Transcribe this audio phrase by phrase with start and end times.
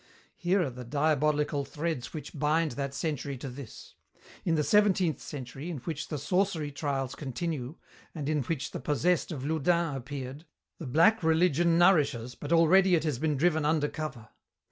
[0.35, 3.93] Here are the diabolical threads which bind that century to this.
[4.43, 7.75] In the seventeenth century, in which the sorcery trials continue,
[8.15, 10.39] and in which the 'possessed' of Loudun appear,
[10.79, 14.29] the black religion nourishes, but already it has been driven under cover.